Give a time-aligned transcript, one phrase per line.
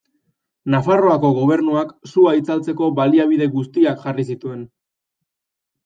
[0.75, 4.69] Nafarroako Gobernuak sua itzaltzeko baliabide guztiak jarri zituen.